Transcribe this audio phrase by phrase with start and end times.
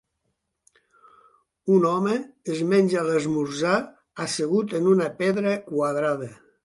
[1.75, 2.15] Un home
[2.53, 3.75] es menja l'esmorzar
[4.25, 6.33] assegut en una pedra quadrada.